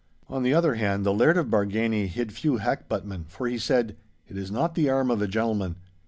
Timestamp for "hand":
0.73-1.05